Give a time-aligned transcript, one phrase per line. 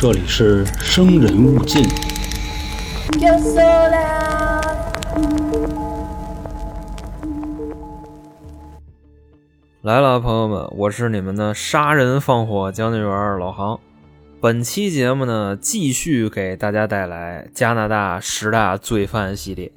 [0.00, 1.82] 这里是生人勿近。
[9.82, 13.80] 来了，朋友们，我是你们的杀人放火讲解员老航。
[14.40, 19.68] 本期节目呢，继续给大家带来加拿大十大罪犯系列。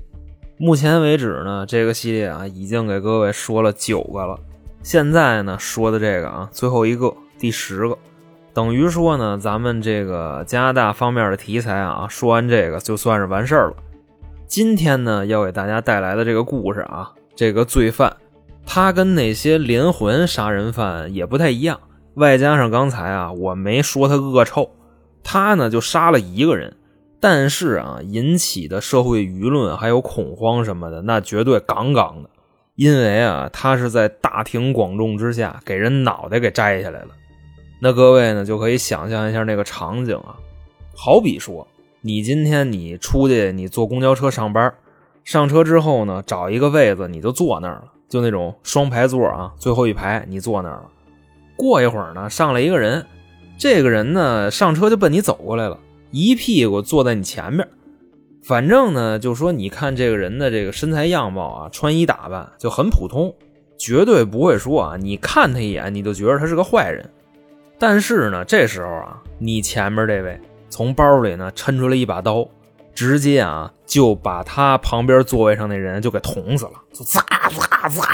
[0.58, 4.40] 目前为止呢，这个系列啊，已经给各位说了九个了。
[4.84, 7.98] 现在呢，说的这个啊，最后一个，第十个，
[8.54, 13.76] 等于说呢，咱们这个加拿大方面的题材啊，说完这个就算是完事儿了。
[14.46, 18.14] 今天呢，要给大家带来的这个故事啊，这个罪犯。
[18.66, 21.80] 他跟那些连环杀人犯也不太一样，
[22.16, 24.70] 外加上刚才啊，我没说他恶臭，
[25.24, 26.76] 他呢就杀了一个人，
[27.20, 32.30] 但是啊，引起的社会舆论还有恐慌什么的，那绝对杠杠的，
[32.76, 37.08] 因为啊，他是在大庭广众之下给人脑袋给摘下来了。
[37.84, 40.38] 那各位呢，就可以想象一下那个场景啊，
[40.96, 41.68] 好比说，
[42.02, 44.72] 你今天你出去，你坐公交车上班，
[45.24, 47.86] 上车之后呢，找一个位子你就坐那儿了。
[48.08, 50.84] 就那种双排座啊，最后一排你坐那儿了。
[51.56, 53.04] 过一会儿呢，上来一个人，
[53.58, 55.80] 这个人呢上车就奔你走过来了，
[56.12, 57.68] 一屁股坐在你前面。
[58.44, 63.34] 反正呢，就说你看这个人的这个身材样貌啊，穿衣打扮就很普通，
[63.76, 67.10] 绝对不会说啊，你看他一眼你就觉得他是个坏人。
[67.82, 70.40] 但是呢，这时候啊，你前面这位
[70.70, 72.48] 从包里呢抻出来一把刀。
[72.94, 78.06] 直接啊，就把他旁边座位上那人就给捅死了，就咂咂咂，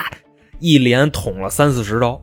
[0.60, 2.22] 一连捅了三四十刀，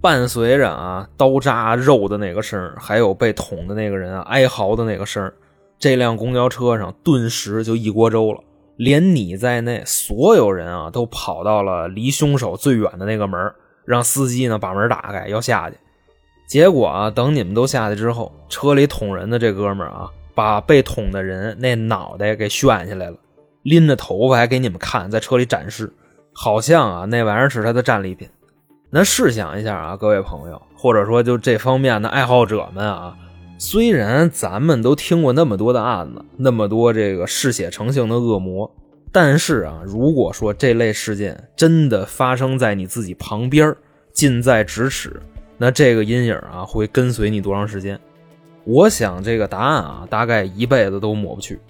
[0.00, 5.30] 伴随着啊刀扎肉的那个声还有被捅的那个人啊哀嚎的那个声
[5.78, 8.42] 这辆公交车上顿时就一锅粥了，
[8.76, 13.52] 连你在内所有人啊都跑到了离凶手最远的那个门，
[13.84, 15.76] 让司机呢把门打开要下去。
[16.46, 20.10] 结果啊，等你们都下去之后，车里捅人的这哥们儿啊。
[20.34, 23.16] 把被捅的人那脑袋给炫下来了，
[23.64, 25.92] 拎着头发还给你们看，在车里展示，
[26.32, 28.26] 好像啊那玩意儿是他的战利品。
[28.88, 33.14] 那试想一下啊，各位朋友，或者说就这方面的爱好者们啊，
[33.58, 38.74] 虽然咱们都听过那么多的案子，那么多这个嗜血成性的恶魔，
[39.12, 43.76] 但是啊，如果说这类事件真的发生在你自己旁边，
[44.14, 45.20] 近在咫尺，
[45.62, 47.96] 那这个阴影啊会跟随你多长时间？
[48.64, 51.60] 我想这个答案啊，大概一辈子都抹不去。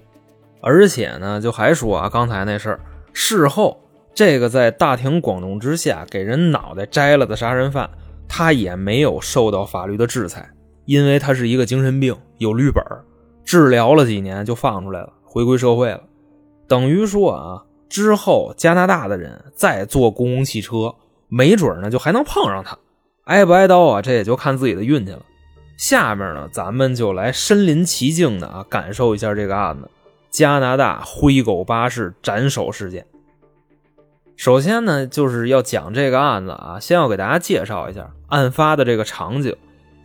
[0.62, 2.80] 而且呢，就还说啊，刚才那事儿，
[3.12, 3.78] 事后
[4.14, 7.90] 这个在大庭广众之下给人脑袋摘了的杀人犯，
[8.26, 10.48] 他也没有受到法律的制裁，
[10.86, 12.82] 因为他是一个精神病，有绿本，
[13.44, 16.00] 治疗了几年就放出来了，回归社会了。
[16.66, 20.94] 等于说啊，之后加拿大的人再坐公共汽车，
[21.28, 22.78] 没准呢就还能碰上他，
[23.24, 25.22] 挨不挨刀啊，这也就看自己的运气了。
[25.76, 29.90] 下面呢，咱们就来身临其境的啊，感受一下这个案子——
[30.30, 33.06] 加拿大灰狗巴士斩首事件。
[34.36, 39.54] 首先呢，就是要讲这个案子啊，先要给大家介绍一下案发的这个场景。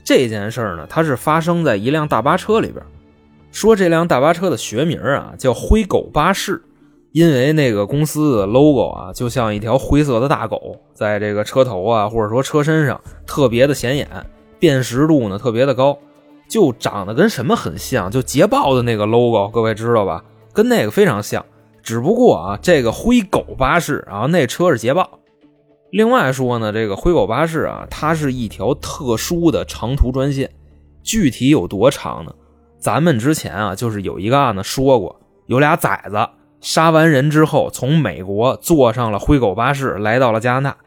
[0.03, 2.83] 这件事呢，它是发生在一辆大巴车里边。
[3.51, 6.63] 说这辆大巴车的学名啊，叫灰狗巴士，
[7.11, 14.07] 因为那个公司的 logo 啊，就像一条灰色的大狗，在这个车头啊，或者说车身上特别的显眼。
[14.59, 15.99] 辨识度呢特别的高，
[16.49, 20.25] 就长得跟什么很像，就捷豹的那个 logo，各位知道吧？
[20.51, 21.45] 跟那个非常像，
[21.83, 25.19] 只不过啊，这个灰狗巴士啊，那车是捷豹。
[25.91, 30.49] 另外说呢，这个灰狗巴士啊，它是一条特殊的长途专线，
[31.03, 32.33] 具体有多长呢？
[32.79, 36.27] 咱们之前啊，就是有一个案子说过，有俩崽子
[36.61, 40.77] 杀完人之后，从美国坐上了灰狗巴士，来到了加拿大。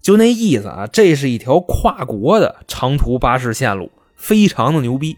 [0.00, 5.16] 就那意思啊，这是一条跨国的长途巴士线路，非常的牛逼。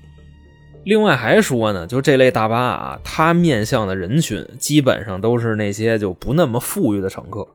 [0.84, 7.48] 另外还说呢，就这类大巴啊，它面向的人群基本上都是那些就不那么富裕的乘客。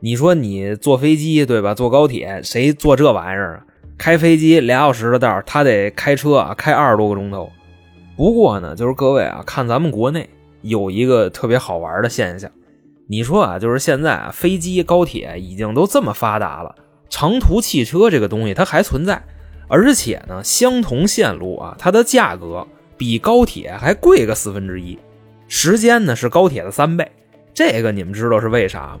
[0.00, 1.74] 你说你坐飞机对吧？
[1.74, 3.64] 坐高铁谁坐这玩意儿啊？
[3.98, 7.50] 开飞机俩小时的道，他得开车啊，开二十多个钟头。
[8.16, 10.30] 不过呢，就是各位啊，看咱们国内
[10.62, 12.50] 有一个特别好玩的现象。
[13.08, 16.74] 你说啊，就是现在啊，飞机、高铁已经都这么发达了，
[17.08, 19.22] 长途汽车这个东西它还存在，
[19.66, 22.66] 而且呢，相同线路啊，它的价格
[22.96, 24.98] 比高铁还贵个四分之一，
[25.48, 27.10] 时间呢是高铁的三倍。
[27.54, 29.00] 这个你们知道是为啥吗？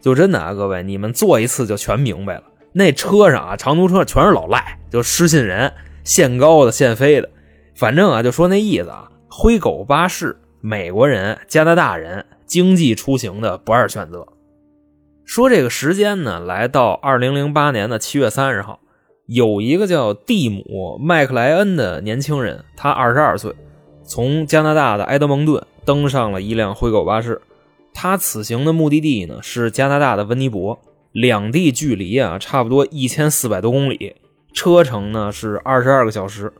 [0.00, 2.44] 就真的啊，各位，你们坐一次就全明白了。
[2.72, 5.72] 那车上啊，长途车全是老赖，就失信人，
[6.04, 7.28] 限高的、限飞的，
[7.74, 10.38] 反正啊，就说那意思啊，灰狗巴士，
[10.68, 12.26] 美国人、加拿大人。
[12.44, 14.26] 经济出行的不二选择。
[15.24, 18.80] 说这个时间呢，来到二零零八年的七月三十号，
[19.26, 23.54] 有一个叫蒂姆·麦克莱恩的年轻人，他二十二岁，
[24.04, 27.40] 从加拿大的埃德蒙顿登上了一辆灰狗巴士。
[27.94, 30.80] 他此行的目的地呢是加拿大的温尼伯，
[31.12, 34.16] 两地距离啊差不多一千四百多公里，
[34.52, 36.52] 车程呢是二十二个小时。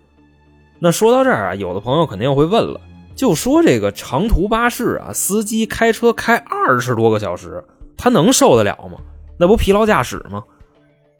[0.78, 2.80] 那说到这儿啊，有的朋友肯定会问了，
[3.16, 7.64] 就说这个长途巴士啊，司机开车开二十多个小时，
[7.96, 8.98] 他能受得了吗？
[9.38, 10.44] 那不疲劳驾驶吗？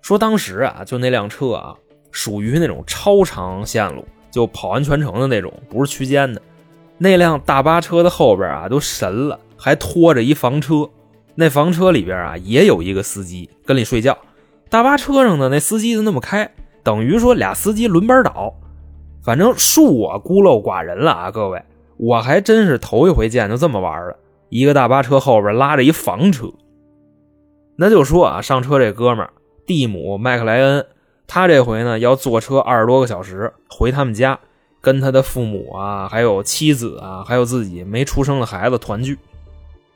[0.02, 1.74] 说当时啊，就那辆车啊，
[2.12, 6.40] 属于那种超长线路，就跑完全程的那种，不是区间的。
[6.98, 10.88] 那辆大巴车的后边啊，都神了，还拖着一房车。
[11.34, 14.16] 那房车里边啊，也有一个司机跟你睡觉。
[14.68, 16.50] 大巴车上的，那司机就那么开，
[16.82, 18.54] 等于说俩司机轮班倒。
[19.22, 21.62] 反正恕我孤陋寡人了啊，各位，
[21.98, 24.16] 我还真是头一回见就这么玩的，
[24.48, 26.48] 一个大巴车后边拉着一房车。
[27.76, 29.30] 那就说啊，上车这哥们儿
[29.66, 30.86] 蒂姆·麦克莱恩，
[31.26, 34.38] 他这回呢要坐车二十多个小时回他们家，
[34.80, 39.18] 跟他的父母啊，还有妻子啊，还有自己没出生的孩子团聚。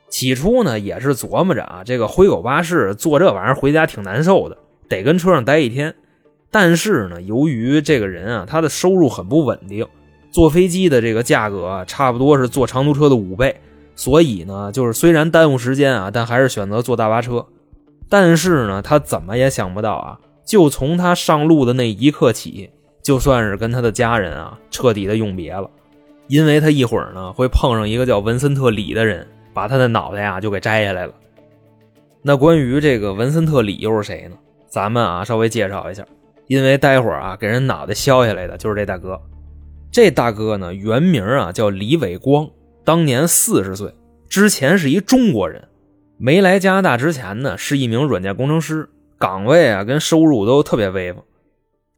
[0.09, 4.57] 起初呢也是琢磨着啊，这个灰狗巴士坐这玩意儿回家挺难受的，
[4.89, 5.95] 得跟车上待一天。
[6.51, 9.87] 但是呢，由于这个人啊，他的收入很不稳定，
[10.31, 13.55] 坐飞机的这个价格差不多是坐长途车的五倍，
[13.95, 17.45] 所以呢，就是虽然耽误时间啊，但还是选择坐大巴车。
[18.09, 22.69] 但是呢，他怎么也想不到啊，就从他上路的那一刻起，
[23.01, 25.69] 就算是跟他的家人啊彻底的永别了，
[26.27, 31.13] 因为他一会儿呢会碰上一个叫文森特·里的人，把他的脑袋呀就给摘下来了。
[32.21, 34.35] 那关于这个文森特·里又是谁呢？
[34.67, 36.05] 咱们啊稍微介绍一下，
[36.47, 39.19] 因为待会儿啊给人脑袋削下来的就是这大哥。
[39.91, 42.49] 这大哥呢原名啊叫李伟光，
[42.85, 43.93] 当年四十岁，
[44.29, 45.67] 之前是一中国人。
[46.17, 51.21] 没来加拿大之前呢，是一名软件工程师，岗位啊跟收入都特别威风。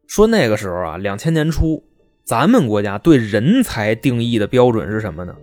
[0.08, 1.84] 说那个时候啊，两千年初，
[2.24, 5.36] 咱们国家对人才定义的标准是什么呢？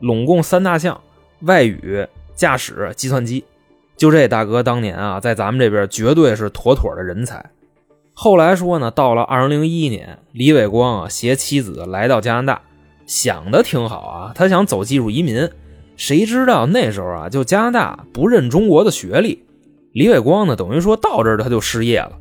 [0.00, 1.00] 拢共三大项：
[1.40, 2.06] 外语、
[2.36, 3.44] 驾驶、计算机。
[3.96, 7.44] 就这大哥当年啊，在咱们这边绝对是妥妥的人才。
[8.18, 12.62] 后来说呢，到了二零零一年，李伟光啊携妻子来到加拿大，
[13.04, 15.46] 想的挺好啊，他想走技术移民。
[15.98, 19.44] 谁知道那时候啊，就加拿大不认中国的学历，
[19.92, 22.12] 李伟光呢，等于说到这儿他就失业了，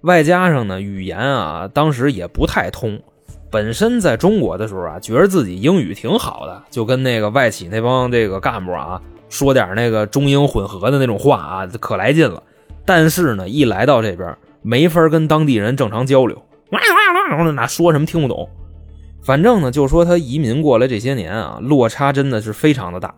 [0.00, 3.00] 外加上呢语言啊，当时也不太通。
[3.48, 12.42] 本身在中国的时候啊，觉得自己英语挺好的，就跟那个外企那帮这个干部啊说点那个中英混合的那种话啊，可来劲了。
[12.84, 14.36] 但是呢，一来到这边，
[14.66, 16.42] 没法跟当地人正常交流，
[17.54, 18.48] 那说什么听不懂。
[19.22, 23.14] 反正呢，就说他移民过来这些年啊，落差真的是非常的大。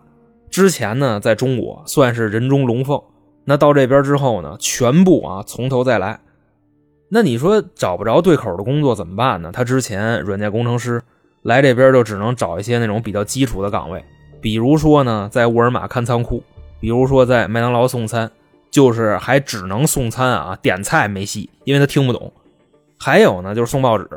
[0.49, 3.01] 之前呢，在中国算是人中龙凤，
[3.45, 6.19] 那到这边之后呢，全部啊从头再来。
[7.09, 9.49] 那你说找不着对口的工作怎么办呢？
[9.53, 11.01] 他之前软件工程师
[11.43, 14.03] 来这边就只能找一些那种比较基础的岗位，
[14.41, 16.43] 比如说呢，在沃尔玛看仓库，
[16.81, 18.29] 比如说在麦当劳送餐，
[18.71, 22.31] 就是还只能送餐啊，点菜没戏，因为他听不懂。
[22.97, 24.07] 还有呢，就是送报纸，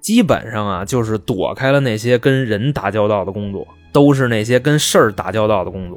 [0.00, 3.66] 基本上啊就是躲开了那些跟人打交道的工作。
[3.92, 5.96] 都是那些跟事儿打交道的工作，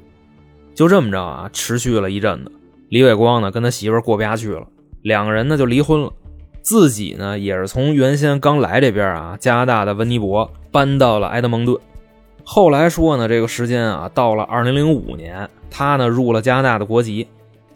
[0.76, 2.52] 就这么着啊，持续了一阵子。
[2.90, 4.68] 李伟光呢，跟他媳妇过不下去了，
[5.02, 6.14] 两个人呢就离婚了。
[6.62, 11.76] 自己呢，也是从原先刚来这边啊，加拿大的温尼伯搬到了埃德蒙顿。
[12.44, 17.28] 后来说呢，这个时间啊，到了2005年，他呢入了加拿大的国籍。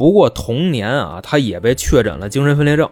[0.02, 2.90] 不过同年啊，他也被确诊了精神分裂症。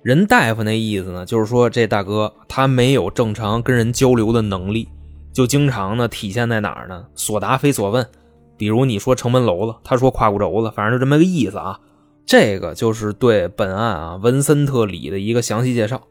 [0.00, 4.88] 人大夫那意思呢，就是说这大哥他没有正常跟人交流的能力。
[5.34, 7.04] 就经常呢体现在哪儿呢？
[7.14, 8.08] 所答非所问，
[8.56, 11.78] 比如你说城门楼子，他说胯骨轴子，反正就这么个意思啊。
[12.24, 16.04] 这个就是对本案啊文森特里的一个详细介绍。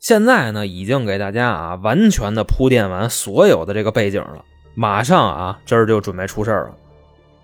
[0.00, 4.44] 现在呢已经给大家啊完全的铺垫完所有的这个背景了，
[4.74, 6.74] 马上啊这儿就准备出事儿了。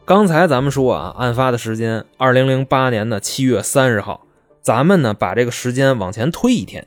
[0.07, 4.25] 刚才咱们说啊案发的时间二零零八年的七月三十号，
[4.63, 6.87] 咱们呢把这个时间往前推一天。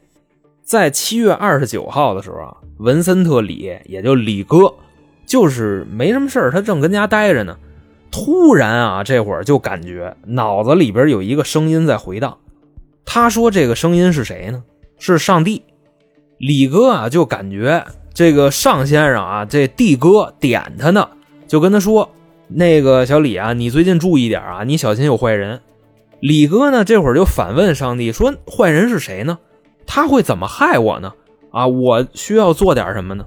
[0.64, 4.74] 在七月二十九号的时候啊，文森特李也就李哥，
[5.26, 7.58] 就是没什么事他正跟家待着呢。
[8.10, 12.38] 突然啊，这会儿就感觉脑子里边有一个声音在回荡。
[13.04, 14.64] 他说：“这个声音是谁呢？
[14.98, 15.64] 是上帝。”
[16.40, 21.10] 李哥啊，就感觉这个尚先生啊，这帝哥点他呢，
[21.50, 22.10] 就跟他说
[22.50, 25.62] ：“那个小李啊，你最近注意点啊，你小心有坏人。”
[26.20, 29.40] 李哥呢，这会儿就反问上帝说：“坏人是谁呢？”
[29.88, 31.14] 他会怎么害我呢？
[31.52, 33.26] 啊，我需要做点什么呢？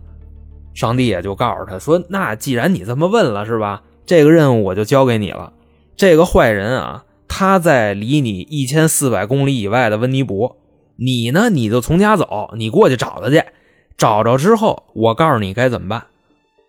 [0.75, 3.83] 上帝也就告诉他说：“那既然你这么问了，是吧？
[4.05, 5.52] 这个任务我就交给你了。
[5.97, 10.57] 这个坏人啊，他在离你一千四百公里以外的温尼伯，
[10.97, 13.43] 你呢，你就从家走，你过去找他去，
[13.97, 16.05] 找着之后，我告诉你该怎么办。”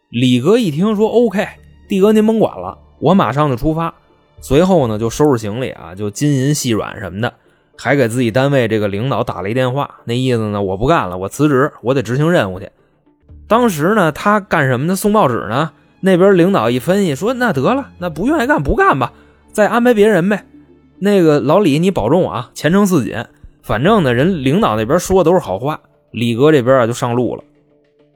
[0.10, 1.48] 李哥一听说：“OK，
[1.94, 3.94] 帝哥您甭管了，我马上就出发。”
[4.42, 7.32] 随后呢，就收拾行李啊，就金银细软什么的，
[7.78, 12.72] 还给自己单位这个领导打了一电话，那意思呢，我不干了，我辞职，我得执行任务去。
[13.48, 14.96] 当时呢，他干什么呢？
[14.96, 15.72] 送报纸呢。
[16.02, 19.14] 那边领导一分析说：“那得了，那不愿意干不干吧，
[19.52, 20.46] 再安排别人呗。”
[20.98, 23.24] 那个老李，你保重啊，前程似锦。
[23.62, 25.80] 反正呢，人领导那边说的都是好话。
[26.12, 27.44] 李哥这边啊，就上路了。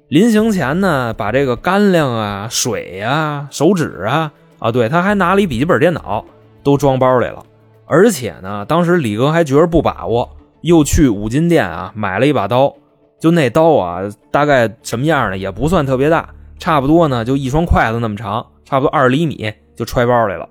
[0.09, 4.31] 临行前呢，把这个干粮啊、水呀、手纸啊。
[4.59, 6.25] 啊，对，他还拿了一笔记本电脑，
[6.63, 7.45] 都装包里了。
[7.85, 10.29] 而且呢，当时李哥还觉得不把握，
[10.61, 12.73] 又去五金店啊买了一把刀。
[13.19, 15.37] 就那刀啊，大概什么样呢？
[15.37, 20.47] 也不算特别大，差不多呢，就一双筷子那么长，差不多二厘米，就揣包里了。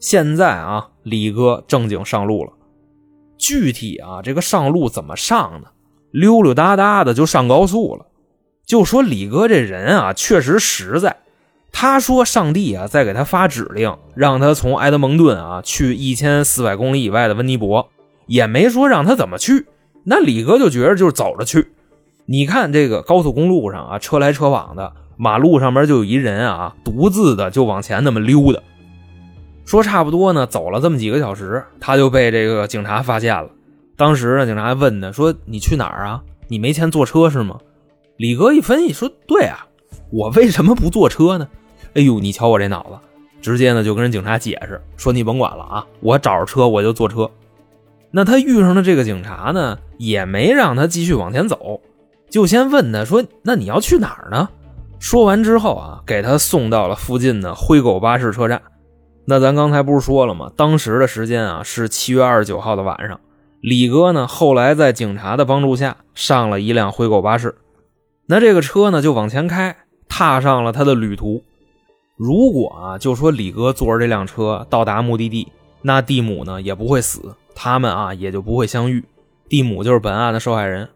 [0.00, 2.52] 现在啊，李哥正经上路了。
[3.38, 5.68] 具体啊，这个上路怎么上呢？
[6.10, 8.06] 溜溜达达的就上高速了。
[8.68, 11.16] 就说李哥这人啊，确实实在。
[11.72, 17.88] 他说：“上帝啊，在给他发指令，让他从埃德蒙顿啊去一千四百公里以外的温尼伯，
[18.26, 19.66] 也没说让他怎么去。
[20.04, 21.72] 那李哥就觉得就是走着去。
[22.26, 28.60] 你看这个高速公路上啊，车来车往的，马路上面就有一人啊，独自的就往前那么溜达。
[29.64, 33.48] 说差不多呢，走了这么几个小时，他就被这个警察发现了。
[33.96, 36.22] 当时呢，警察问他说：‘你去哪儿啊？
[36.48, 37.58] 你没钱坐车是吗？’
[38.18, 39.64] 李哥一分析说：‘对啊。’”
[40.10, 41.46] 我为什么不坐车呢？
[41.94, 42.98] 哎呦，你瞧我这脑子，
[43.42, 47.30] 直接呢就跟人警察解释说：“你甭管了啊，我找着车我就坐车。”
[48.10, 51.82] 那他遇上的这个警察呢，也没让他继续往前走，
[52.30, 54.48] 就先问他说：“那你要去哪儿呢？”
[54.98, 58.62] 说完之后啊，给他送到了附近的灰狗巴士车站。
[59.26, 60.50] 那咱刚才不是说了吗？
[60.56, 63.20] 当时的时间啊是七月二十九号的晚上。
[63.60, 67.54] 李哥呢后来在警察的帮助下上了一辆灰狗巴士，
[68.28, 69.74] 那这个车呢就往前开。
[70.10, 71.44] 踏上了他的旅途。
[72.16, 75.46] 如果啊，就说李哥坐着这辆车到达目的地，
[75.82, 79.04] 那蒂姆呢也不会死，他们啊也就不会相遇。
[79.48, 80.88] 蒂姆就是本案的受害人，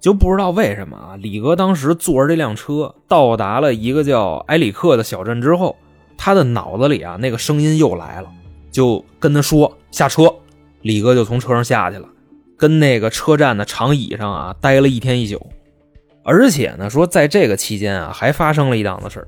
[0.00, 5.76] 就不知道为什么啊，李哥当时坐着这辆车到达了一个叫埃里克的小镇之后，
[6.16, 8.30] 他的脑子里啊那个声音又来了，
[8.70, 10.32] 就跟他说下车。
[10.80, 12.08] 李哥就从车上下去了，
[12.56, 15.44] 跟那个车站的长椅上啊待了一天一宿。
[16.24, 19.24] 而且呢，说在这个期间啊，还发生了一档子事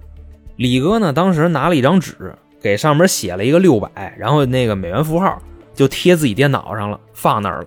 [0.56, 5.38] 李哥呢，当时拿了一张纸，给上面写了一个六百，然后那个美元符号
[5.74, 7.66] 就贴自己电脑上了，放那儿了。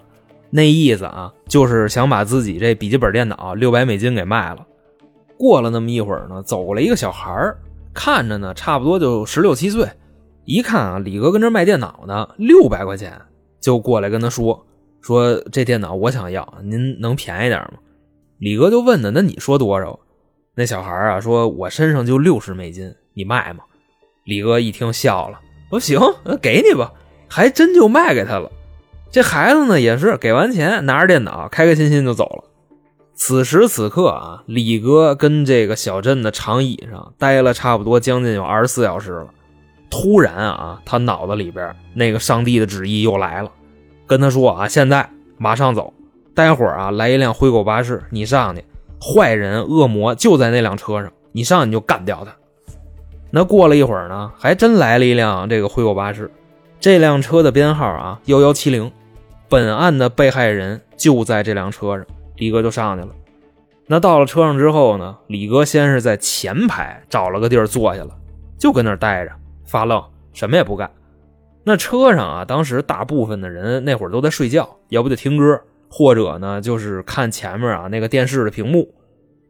[0.50, 4.66] 那意思啊，就是想把自己这笔记本电脑六百美金给卖了。
[5.38, 7.54] 过了那么一会儿呢，走过来一个小孩
[7.94, 9.88] 看着呢，差不多就十六七岁。
[10.46, 13.14] 一看啊，李哥跟这卖电脑呢，六百块钱，
[13.62, 14.66] 就过来跟他说
[15.02, 17.74] ：“说这电脑我想要，您能便宜点吗？”
[18.40, 20.00] 李哥就问他：“那你说多少？”
[20.56, 23.64] 那小孩啊说：“我身上就六十美金，你卖吗？”
[24.26, 26.92] 李哥一听笑了：“说行，那给你吧。”
[27.32, 28.52] 还真就卖给他了。
[29.12, 32.44] 这孩子呢也是给完钱，拿着电脑，开开心心就走了。
[33.14, 39.28] 此时此刻啊，李哥跟这个小镇的长椅上待了差不多将近有二十四小时了。
[39.92, 43.52] 突然啊，他脑子里边那个上帝的旨意又来了，
[44.08, 45.94] 跟他说：“啊，现在马上走。”
[46.40, 48.64] 待会儿啊，来一辆灰狗巴士，你上去，
[48.98, 52.34] 坏人恶魔就在那辆车上，你上去就干掉他。
[53.30, 56.32] 那过了一会儿呢，还真来了一辆这个灰狗巴士，
[56.80, 58.90] 这辆车的编号啊幺幺七零，
[59.50, 62.06] 本案的被害人就在这辆车上，
[62.38, 63.10] 李哥就上去了。
[63.86, 68.12] 那到了车上之后呢，李哥先是在前排找了个地儿坐下了，
[68.58, 69.32] 就跟那儿待着
[69.66, 70.90] 发愣，什么也不干。
[71.66, 75.62] 那车上啊，当时大部分的人那会儿都在睡觉，要不就听歌。
[75.90, 78.94] 或者呢，就是看前面啊那个电视的屏幕，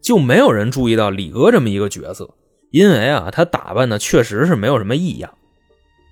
[0.01, 2.29] 就没有人注意到李哥这么一个角色，
[2.71, 5.29] 因为啊他打扮的确实是没有什么异样。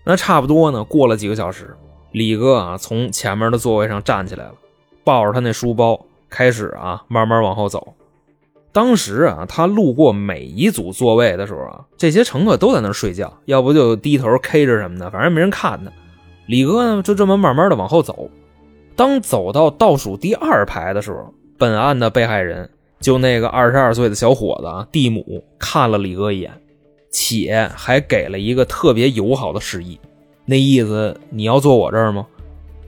[0.05, 1.75] 那差不多呢，过了几个小时，
[2.11, 4.53] 李哥啊从前面的座位上站起来了，
[5.03, 7.93] 抱着他那书包开始啊慢慢往后走。
[8.73, 15.91] 当时啊他路过每一组座位的时候啊，这些乘客都在那睡觉，要不就低头 K 着什么的，反正没人看他。
[16.47, 18.29] 李哥呢就这么慢慢的往后走。
[18.97, 22.67] 当走到倒数第二排的时候，本案的被害人
[22.99, 26.51] 就那个二十二岁的小伙子啊，蒂姆看了李哥一眼，
[27.11, 29.99] 且还给了一个特别友好的示意，
[30.45, 32.25] 那意思你要坐我这儿吗？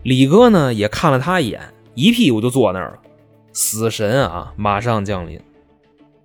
[0.02, 1.62] 李哥呢也看了他一眼，
[1.94, 2.98] 一屁股就坐那儿了。
[3.54, 5.40] 死神啊，马上降临。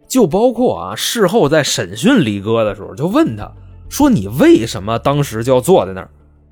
[0.09, 3.53] 就包括啊，事后在审讯李哥的时候，就问他
[3.91, 6.09] 说：“你为什么当时就要坐在那儿？”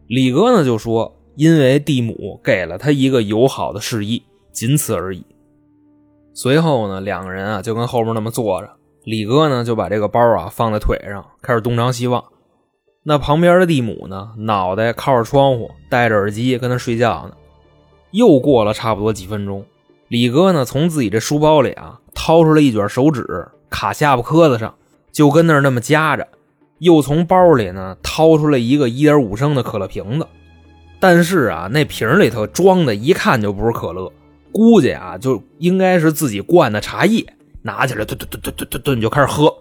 [0.07, 1.17] 李哥呢就说。
[1.35, 4.23] 因为蒂姆给了他一个友好的示意，
[4.53, 5.25] 仅此而已。
[6.35, 8.71] 随后呢，两个人啊就跟后面那么坐着，
[9.05, 12.25] 李哥呢就把这个包啊放在腿上，开始东张西望。
[13.05, 17.35] 那旁边的蒂姆呢，脑袋靠着窗户，戴着耳机跟他睡觉呢。
[18.13, 19.65] 又过了差不多几分钟，
[20.09, 24.75] 李哥呢从自己这书包里啊掏出了一卷手纸，卡下巴磕子上，
[25.11, 26.29] 就跟那儿那么夹着。
[26.79, 30.27] 又从包里呢掏出来一个一点五升的可乐瓶子，
[31.03, 34.13] 但是啊，那瓶里头装的一看就不是可乐，
[34.53, 37.27] 估计啊就应该是自己灌的茶叶。
[37.61, 39.53] 拿起来，吨吨吨吨吨吨吨就开始喝。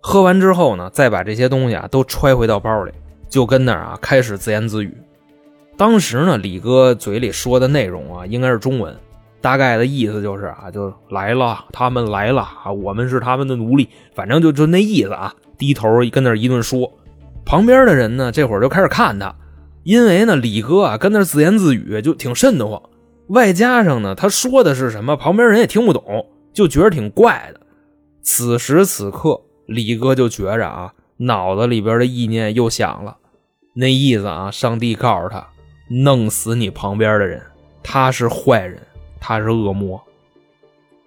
[0.00, 2.92] 喝完之后呢，再把这些东西啊都揣回到包里，
[3.28, 4.96] 就跟那儿啊开始自言自语。
[5.76, 8.96] 当时呢，李哥嘴里说的内容啊应该是中文，
[9.40, 15.34] 大概的意思就是啊，就来了，他们来了啊，我们是他们的奴隶，反正就就那意思啊。
[15.58, 16.92] 低头跟那一顿说，
[17.44, 19.34] 旁边的人呢，这会儿就开始看他，
[19.86, 22.82] 因为呢，李哥啊跟那自言自语，就挺瘆得慌。
[23.28, 27.60] 外加上呢，他说的是什么，旁边人也听不懂，就觉得挺怪的。
[28.20, 33.18] 此时此刻，李哥就觉着啊，脑子里边的意念又想了，
[33.74, 35.46] 那意思啊，上帝告诉他，
[35.88, 37.40] 弄死你旁边的人，
[37.84, 38.82] 他是坏人，
[39.20, 40.02] 他是恶魔。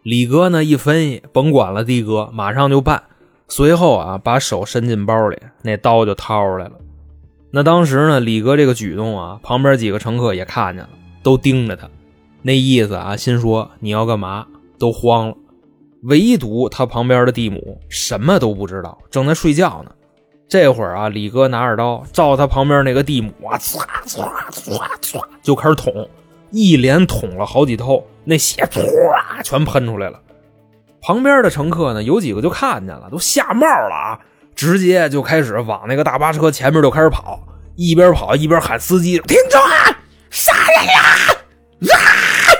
[0.03, 3.03] 李哥呢一分析，甭管了，的哥马上就办。
[3.49, 6.71] 随后啊，把手伸进包里，那刀就掏出来了。
[7.51, 10.89] 那当时呢，李哥这个举动啊，旁边几个乘客也看见了，
[11.23, 11.89] 都盯着他，
[12.41, 14.45] 那意思啊，心说你要干嘛？
[14.77, 15.35] 都慌了。
[16.03, 19.91] 唯独他旁边的地母什么都不知道，正在睡觉呢。
[20.47, 26.07] 这会儿啊，李哥拿着刀照他旁边那个地母啊，唰唰唰唰就开始捅，
[26.51, 28.81] 一连捅了好几刀，那血唰
[29.43, 30.19] 全喷出来了。
[31.01, 34.19] 旁边的乘客呢，有几个就看见了，都吓冒了啊！
[34.59, 37.41] 直接就开始往那个大巴车前面就开始跑，
[37.77, 39.57] 一边跑一边喊司机：“停车！
[40.29, 41.95] 杀人啦！”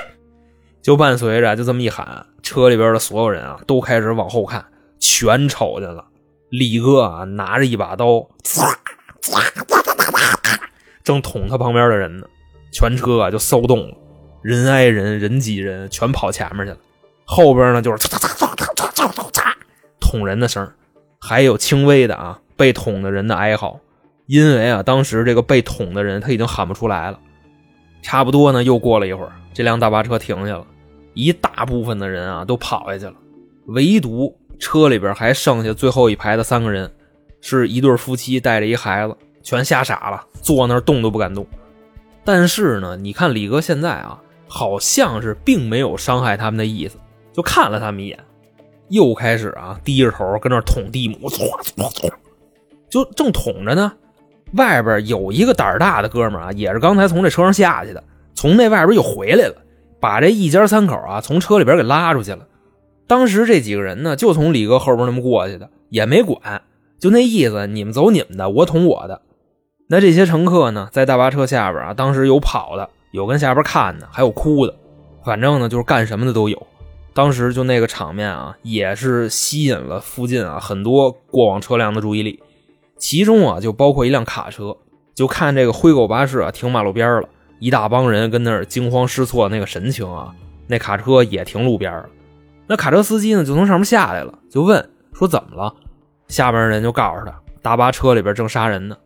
[0.80, 4.64] 就伴随着就这么一喊，车里边的所有人啊都开始往后看，
[4.98, 6.06] 全瞅见了
[6.48, 8.66] 李哥啊拿着一把刀，唰
[9.20, 10.58] 唰唰
[11.04, 12.26] 正捅他旁边的人呢。
[12.72, 13.94] 全车啊就骚动了，
[14.40, 16.78] 人挨人，人挤人，全跑前面去了。
[17.26, 19.52] 后边呢就是嚓嚓嚓嚓嚓嚓嚓嚓
[20.00, 20.66] 捅人的声
[21.20, 23.78] 还有轻微的啊被捅的人的哀嚎，
[24.26, 27.18] 因为啊当时这个被捅的人他已经喊不出来了。
[28.02, 30.66] 差不多呢又过了一会儿，这辆大巴车停下了，
[31.14, 33.14] 一大部分的人啊都跑下去了，
[33.66, 36.90] 唯独车里边还剩下最后一排的三个人，
[37.40, 41.46] 是一对夫妻带着一孩子，全吓傻了，坐那儿动都不敢动。
[42.24, 46.98] 但是呢，你看李哥现在啊，好像是并没有伤害他们的意思。
[47.32, 48.18] 就看了他们一眼，
[48.90, 51.30] 又开始啊低着头跟那捅地母，
[52.90, 53.92] 就正捅着呢。
[54.54, 58.02] 外边有一个胆大的哥们啊，也是刚才从这车上下去的，
[58.34, 59.54] 从那外边又回来了，
[60.00, 62.46] 把这一家三口啊从车里边给拉出去了。
[63.06, 66.62] 当时这几个人呢，就从李哥后边那么过去的，也没管，
[66.98, 69.22] 就那意思，你们走你们的，我捅我的。
[69.88, 74.74] 那这些乘客呢，在大巴车下边啊，当时有跑的，有跟下边看的，还有哭的，
[75.24, 76.66] 反正呢就是干什么的都有。
[77.12, 82.40] 当时就那个场面啊，也是吸引了附近啊很多过往车辆的注意力，
[82.96, 84.76] 其中啊就包括一辆卡车。
[85.12, 90.32] 就看这个灰狗巴士啊停马路边了，一大帮人跟那儿惊慌失措那个神情啊，
[90.66, 92.06] 那卡车也停路边了。
[92.66, 95.74] 那卡车司机呢就从上面下来了，就问说怎么了？
[96.28, 98.96] 下边人就告诉他，大巴车里边正杀人呢。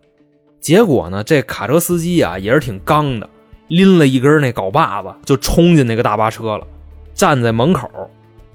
[0.61, 3.29] 结果呢，这卡车司机啊也是挺刚的，
[3.69, 6.67] 拎了一根那镐把子就冲进那个大巴车了。
[7.15, 7.89] 站在门口，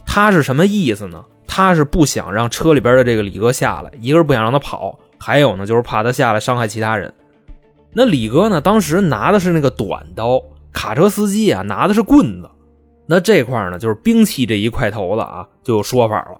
[0.05, 1.23] 他是什么意思呢？
[1.47, 7.11] 他是不想让车里边的这个李哥下来，一个是不想让他跑，还有呢就是怕他下来伤害其他人。
[7.91, 10.39] 那李哥呢，当时拿的是那个短刀，
[10.71, 12.49] 卡车司机啊拿的是棍子。
[13.07, 16.39] 那这块呢就是兵器这一块头子啊就有说法了，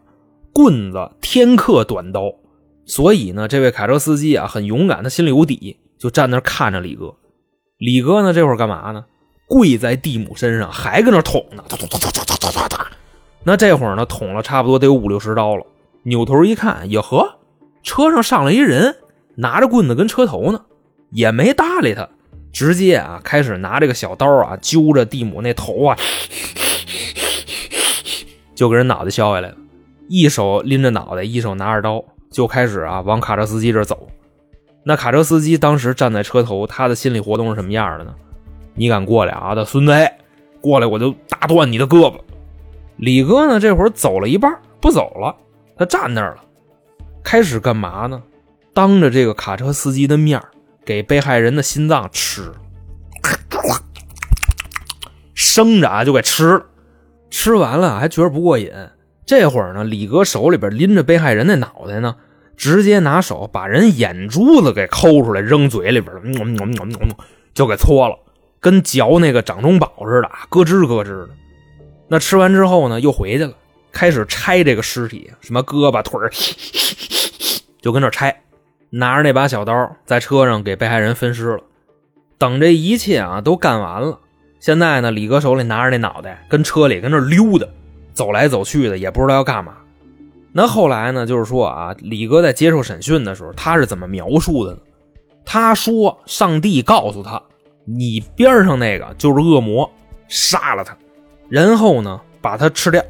[0.54, 2.32] 棍子天克短刀。
[2.86, 7.16] 所以呢，这位卡车司机啊很勇敢，他心里有底，就站那看着李哥。
[7.78, 9.06] 李哥呢这会儿干嘛呢？
[9.50, 12.86] 跪在蒂姆身上，还搁那捅呢，捅捅捅捅捅捅捅！
[13.44, 15.66] 那这会儿呢，捅了差不多得有五六十刀了。
[16.04, 17.40] 扭头一看，哟呵，
[17.82, 18.96] 车上上来一人，
[19.36, 20.62] 拿着棍子跟车头呢，
[21.10, 22.08] 也没搭理他，
[22.54, 25.98] 直接啊，开始拿这个小刀啊，揪着蒂姆那头啊，
[28.54, 29.56] 就给人脑袋削下来了。
[30.08, 34.08] 一手拎着脑袋，一手拿着刀，就开始啊往卡车司机这走。
[34.84, 38.14] 那卡车司机当时站在车头，他的心理活动是什么样的呢？
[38.76, 39.94] 你敢过来啊，的孙子！
[40.62, 42.20] 过来我就打断你的胳膊。
[42.98, 44.52] 李哥呢，这会儿走了一半
[44.82, 45.36] 不走了，
[45.78, 46.44] 他站那儿了，
[47.24, 48.22] 开始干嘛呢？
[48.74, 50.42] 当着这个卡车司机的面
[50.86, 52.52] 给被害人的心脏吃，
[55.34, 56.66] 生着啊就给吃了。
[57.30, 58.72] 吃完了还觉得不过瘾，
[59.26, 62.16] 这会儿呢，李哥手里边拎着被害人的脑袋呢，
[62.58, 66.16] 直接拿手把人眼珠子给抠出来扔嘴里边，
[67.54, 68.18] 就给搓了，
[68.60, 71.30] 跟嚼那个掌中宝似的，咯吱咯吱的。
[72.08, 73.54] 那吃完之后呢，又回去了，
[73.92, 76.30] 开始拆这个尸体，什么胳膊腿儿，
[77.82, 78.42] 就跟那拆，
[78.90, 81.60] 拿着那把小刀在车上给被害人分尸了。
[82.38, 84.20] 等这一切啊都干完了。
[84.60, 87.68] 现在呢，李哥手里拿着那脑袋，跟车里跟那溜达，
[88.14, 89.74] 走来走去的，也不知道要干嘛。
[90.52, 94.80] 那后来呢，就是说啊，李哥在接受审讯的时候，他是怎么描述的呢？
[95.46, 97.42] 他说，上帝告诉他，
[97.98, 99.90] 你边上那个就是恶魔，
[100.28, 100.96] 杀了他，
[101.48, 103.04] 然后呢，把他吃掉，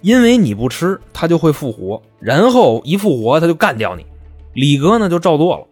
[0.00, 4.06] 因为你不吃，他就会复活，然后一复活，他就干掉你。
[4.54, 5.66] 李哥呢，就照做了。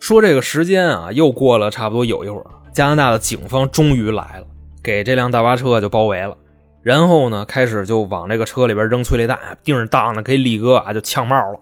[0.00, 2.46] 说这个时间啊，又过了差不多有一会儿。
[2.72, 4.46] 加拿大的警方终于来了，
[4.82, 6.36] 给这辆大巴车就包围了，
[6.82, 11.60] 然后呢，开始就往这个车里边扔催泪弹，叮当的给李哥啊就呛冒了。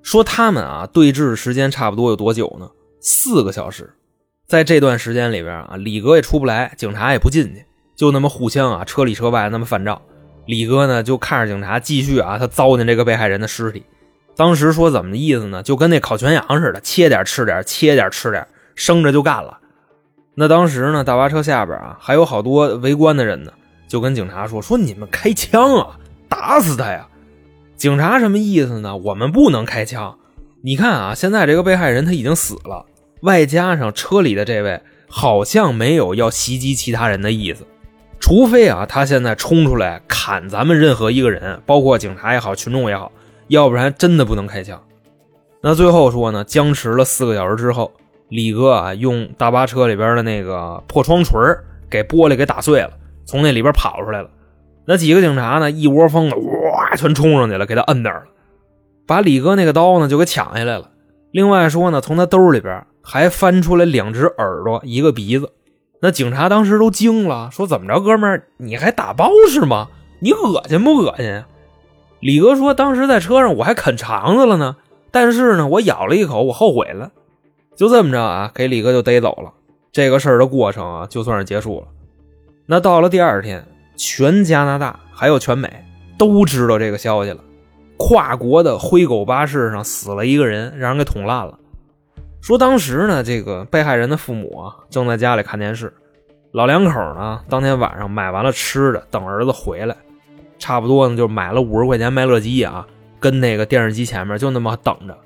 [0.00, 2.70] 说他们啊对峙时间差不多有多久呢？
[3.00, 3.92] 四个小时。
[4.48, 10.00] 在这段时间里边啊，李哥也出不来，警察也不进去，就那么互相啊车里车外那么犯照。
[10.46, 13.84] 李哥呢就看着警察继续啊他糟践这个被害人的尸体。
[14.34, 15.62] 当时说怎么的意思呢？
[15.62, 19.58] 就跟那烤全羊似的，切点吃点，切点吃点，生着就干了。
[20.34, 23.52] 那当时呢，大巴车下边啊，还有好多围观的人呢，
[23.86, 27.06] 就跟警察说：“说你们开枪啊，打死他呀！”
[27.76, 28.96] 警察什么意思呢？
[28.96, 30.16] 我们不能开枪。
[30.62, 32.86] 你看啊，现在这个被害人他已经死了，
[33.22, 37.66] 外加上车里的这位好像没有要袭击其他人的意思，
[38.20, 43.12] 除非啊，他现在冲出来砍咱们任何一个人，包括警察也好，群众也好，
[43.48, 44.82] 要不然真的不能开枪。
[45.60, 47.92] 那最后说呢，僵持了四个小时之后。
[48.30, 51.40] 李哥啊，用大巴车里边的那个破窗锤
[51.88, 52.90] 给玻璃给打碎了，
[53.24, 54.28] 从那里边跑出来了。
[54.84, 58.26] 那几个警察呢，一窝蜂的哇，全冲上去了，给他摁那儿了，
[59.06, 60.90] 把李哥那个刀呢就给抢下来了。
[61.30, 65.50] 另外说呢，从他兜里边还翻出来两只耳朵，一个鼻子。
[66.02, 69.88] 那警察当时都惊了，说怎么着，哥们儿，你还打包是吗？
[70.20, 71.42] 你恶心不恶心？
[72.20, 74.76] 李哥说，当时在车上我还啃肠子了呢，
[75.10, 77.10] 但是呢，我咬了一口，我后悔了。
[77.74, 79.54] 就这么着啊，给李哥就逮走了。
[79.90, 81.86] 这个事儿的过程啊，就算是结束了。
[82.66, 83.66] 那到了第二天，
[83.96, 85.72] 全加拿大还有全美
[86.18, 87.38] 都知道这个消息了。
[87.96, 91.58] 跨国的灰狗巴士上死了一个人，让人给捅烂了。
[92.40, 95.92] 说当时呢，这个被害人的父母啊正在家里看电视，
[96.52, 99.96] 老两口呢当天晚上买完了吃的，等儿子回来，
[100.58, 102.86] 差不多呢就买了五十块钱麦乐鸡啊，
[103.20, 105.16] 跟那个电视机前面就那么等着。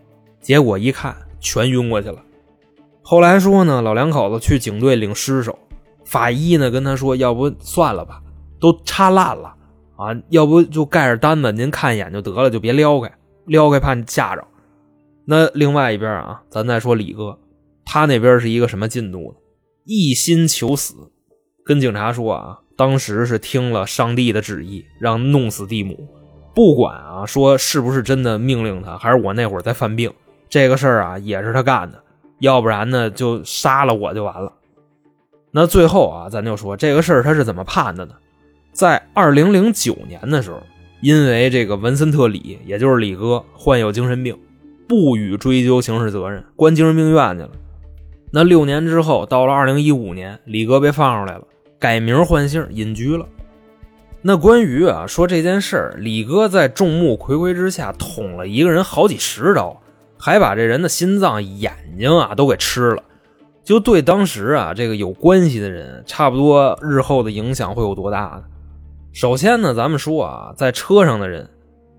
[0.40, 2.18] 结果一看，全晕过去了。
[3.02, 5.56] 后来说呢，老两口子去警队领尸首，
[6.04, 8.20] 法医呢跟他说，要不算了吧，
[8.58, 9.54] 都插烂了
[9.96, 13.12] 啊，要不就盖着单子，您看一眼就得了，就别撩开，
[13.44, 14.44] 撩开怕你吓着。
[15.24, 17.38] 那另外一边啊，咱再说李哥，
[17.84, 19.40] 他那边是一个什么进度呢？
[19.84, 20.94] 一心求死，
[21.64, 26.08] 跟警察说啊，当时是听了上帝的旨意，让弄死蒂姆，
[26.54, 30.12] 不管啊，说是不是真的命令他，还是我那会儿在犯病，
[30.48, 32.02] 这个事儿啊也是他干的。
[32.40, 34.52] 要不然呢，就杀了我就完了。
[35.52, 38.14] 那最后啊，咱就说这个事儿他是怎么判的呢？
[38.72, 40.60] 在二零零九年的时候，
[41.02, 44.36] 因为这个文森特李，也就是李哥患有精神病，
[44.92, 47.50] 不予追究刑事责任，关精神病院去了。
[48.30, 51.44] 那六年之后，到了二零一五年，李哥被放出来了，
[51.78, 53.24] 改名换姓隐居了。
[54.20, 59.80] 那关于啊说这件事儿，李哥在众目睽睽之下捅了一个人好几十刀。
[60.18, 63.02] 还把这人的心脏、眼睛啊都给吃了，
[63.64, 68.44] 就对当时啊这个有关系的人，差不多日后的影响会有多大呢？
[69.12, 71.50] 首先呢，咱们说啊，在车上的人，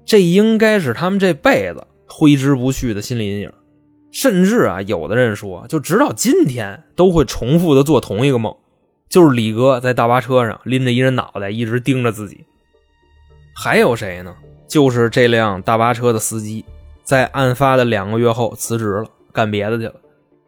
[0.06, 3.52] 这应该是他们这辈子挥之不去的心理阴影，
[4.12, 8.56] 甚至啊，有的人说，就直到今天都会重复的做同一个梦，
[9.10, 12.46] 就是李哥在大巴车上拎着一人脑袋，一直盯着自己。
[13.56, 14.36] 还有谁呢？
[14.68, 16.66] 就是这辆大巴车的司机。
[17.04, 19.94] 在案发的两个月后辞职了，干别的去了。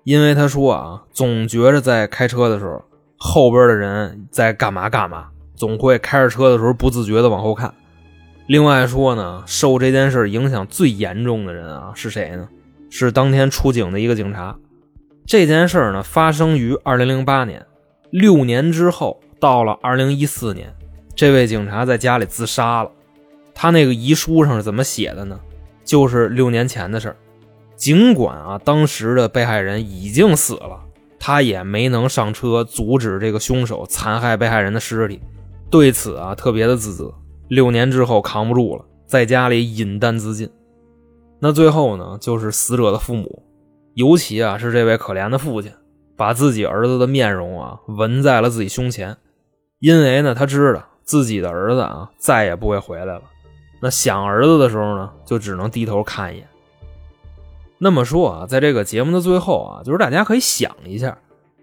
[0.05, 2.81] 因为他说啊，总觉着在开车的时候，
[3.17, 7.73] 后边的人在干嘛干嘛，总会开着车的时候不自觉的往后看。
[8.47, 12.47] 另外说呢，受这件事影响最严重的人啊是谁呢？
[12.91, 14.55] 是当天出警的一个警察。
[15.25, 17.65] 这件事呢发生于二零零八年，
[18.11, 20.71] 六年之后到了二零一四年，
[21.15, 22.91] 这位警察在家里自杀了。
[23.55, 25.39] 他那个遗书上是怎么写的呢？
[25.83, 27.15] 就是六年前的事儿，
[27.75, 30.79] 尽管啊，当时的被害人已经死了，
[31.19, 35.19] 他也没能上车阻止这个凶手残害被害人的尸体，
[35.71, 37.11] 对此啊特别的自责。
[37.47, 40.49] 六年之后扛不住了，在家里饮弹自尽。
[41.39, 43.43] 那最后呢，就是死者的父母，
[43.93, 45.71] 尤其啊是这位可怜的父亲，
[46.15, 49.15] 把自己儿子的面容啊纹在了自己胸前，
[49.79, 53.21] 因为呢他知道自己的儿子啊再也不会回来了。
[53.81, 56.47] 那想儿子的时候呢，就只能低头看一眼。
[57.77, 61.15] 那么说啊，在这个节目的最后啊，就是大家可以想一下，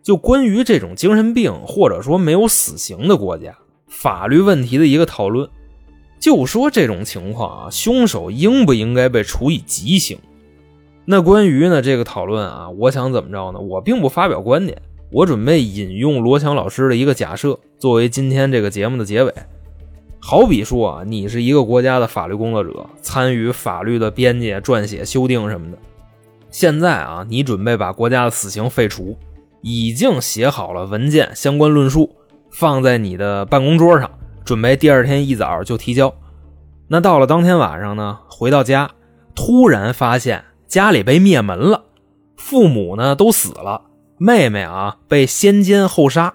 [0.03, 3.57] 就关于这种精神病或者说没有死刑的国家
[3.89, 5.49] 法律问题的一个讨论。
[6.23, 10.17] 就说这种情况啊，凶手应不应该被处以极刑？
[11.05, 13.59] 那关于呢这个讨论啊，我想怎么着呢？
[13.59, 14.81] 我并不发表观点，
[15.11, 19.35] 我准备引用罗强老师的一个假设，作为今天这个节目的结尾。
[20.21, 25.79] 好比说啊，你是一个国家的法律工作者，参与法律的编辑、撰写、修订什么的。
[26.53, 29.17] 现在啊，你准备把国家的死刑废除，
[29.61, 32.15] 已经写好了文件相关论述，
[32.53, 34.09] 放在你的办公桌上，
[34.45, 36.15] 准备第二天一早就提交。
[36.89, 38.91] 那到了当天晚上呢，回到家，
[39.35, 41.85] 突然发现家里被灭门了，
[42.37, 43.83] 父母呢都死了，
[44.19, 46.35] 妹妹啊被先奸后杀。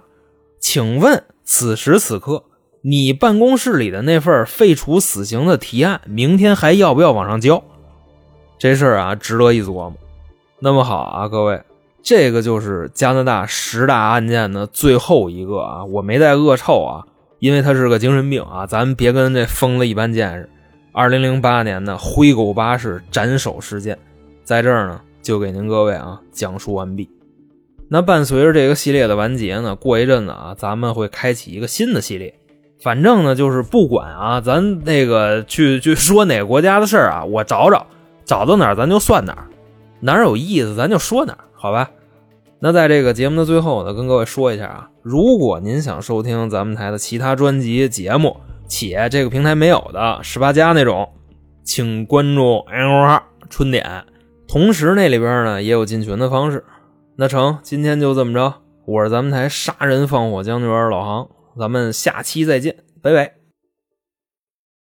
[0.59, 2.43] 请问此时此刻，
[2.81, 7.63] 你办公室里的那份废除死刑的提案，明天还要不要往上交？
[8.57, 9.93] 这事儿啊，值得一琢磨。
[10.59, 11.61] 那么好啊，各位，
[12.01, 17.05] 这个就是加拿大十大案件的最后一个啊，我没带恶臭啊，
[17.39, 20.49] 因为他是个精神病啊，咱别跟这疯子一般见识。
[20.91, 23.97] 二零零八年的灰狗巴士斩首事件，
[24.43, 27.09] 在这儿呢就给您各位啊讲述完毕。
[27.89, 32.33] 那伴随着这个系列的完结呢，过一阵子啊，咱们会开启一个新的系列。
[32.79, 37.87] 反正呢，就是不管啊，咱那个去去说哪个国家的事儿啊，我找找，
[38.25, 39.47] 找到哪儿咱就算哪儿。
[39.99, 41.89] 哪儿有意思，咱就说哪儿，好吧？
[42.59, 48.35] 那在这个节目的最后呢，跟各位说一下啊，如果您想收听咱们台的其他专辑节目，
[48.67, 51.07] 且这个平台没有的十八加那种，
[51.63, 54.03] 请关注 L 春点，
[54.49, 56.61] 同时那里边呢也有进群的方式。
[57.15, 63.36] 那成，今天就这么着，我是咱们台杀人放火将军老航，咱们下期再见，拜拜。